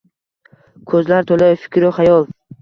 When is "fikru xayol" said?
1.67-2.27